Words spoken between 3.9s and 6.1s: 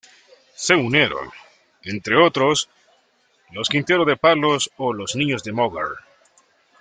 de Palos o los Niño de Moguer.